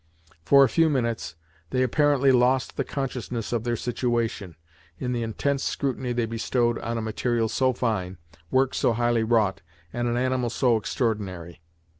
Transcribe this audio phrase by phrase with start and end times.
[0.43, 1.35] For a few minutes
[1.69, 4.55] they apparently lost the consciousness of their situation,
[4.97, 8.17] in the intense scrutiny they bestowed on a material so fine,
[8.49, 9.61] work so highly wrought,
[9.93, 11.61] and an animal so extraordinary.